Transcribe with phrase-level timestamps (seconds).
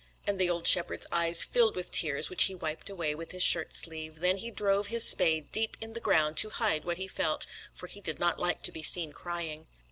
[0.25, 3.75] And the old shepherd's eyes filled with tears, which he wiped away with his shirt
[3.75, 7.45] sleeve, then he drove his spade deep in the ground to hide what he felt,
[7.71, 9.67] for he did not like to be seen crying.